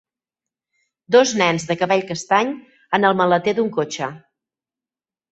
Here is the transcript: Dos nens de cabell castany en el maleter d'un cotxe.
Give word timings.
Dos 1.15 1.33
nens 1.41 1.67
de 1.71 1.75
cabell 1.81 2.01
castany 2.11 2.49
en 2.99 3.05
el 3.09 3.17
maleter 3.19 3.53
d'un 3.59 3.69
cotxe. 3.77 4.09